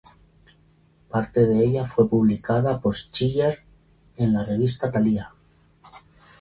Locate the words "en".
4.15-4.33